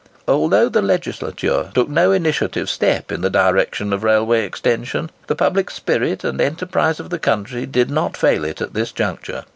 Although 0.27 0.69
the 0.69 0.81
legislature 0.81 1.69
took 1.75 1.87
no 1.87 2.11
initiative 2.11 2.71
step 2.71 3.11
in 3.11 3.21
the 3.21 3.29
direction 3.29 3.93
of 3.93 4.03
railway 4.03 4.45
extension, 4.45 5.11
the 5.27 5.35
public 5.35 5.69
spirit 5.69 6.23
and 6.23 6.41
enterprise 6.41 6.99
of 6.99 7.11
the 7.11 7.19
country 7.19 7.67
did 7.67 7.91
not 7.91 8.17
fail 8.17 8.43
it 8.43 8.61
at 8.61 8.73
this 8.73 8.91
juncture. 8.91 9.43